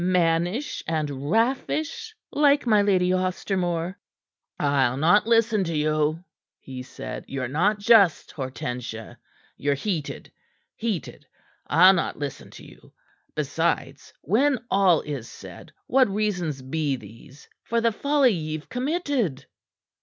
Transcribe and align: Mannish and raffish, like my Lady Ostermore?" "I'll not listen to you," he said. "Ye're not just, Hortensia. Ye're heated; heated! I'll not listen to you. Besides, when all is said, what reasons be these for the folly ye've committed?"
Mannish 0.03 0.81
and 0.87 1.29
raffish, 1.29 2.15
like 2.31 2.65
my 2.65 2.81
Lady 2.81 3.11
Ostermore?" 3.13 3.99
"I'll 4.59 4.97
not 4.97 5.27
listen 5.27 5.63
to 5.65 5.77
you," 5.77 6.23
he 6.57 6.81
said. 6.81 7.23
"Ye're 7.27 7.47
not 7.47 7.77
just, 7.77 8.31
Hortensia. 8.31 9.19
Ye're 9.57 9.75
heated; 9.75 10.31
heated! 10.75 11.27
I'll 11.67 11.93
not 11.93 12.17
listen 12.17 12.49
to 12.49 12.65
you. 12.65 12.91
Besides, 13.35 14.11
when 14.21 14.57
all 14.71 15.01
is 15.01 15.29
said, 15.29 15.71
what 15.85 16.07
reasons 16.09 16.63
be 16.63 16.95
these 16.95 17.47
for 17.63 17.79
the 17.79 17.91
folly 17.91 18.33
ye've 18.33 18.69
committed?" 18.69 19.45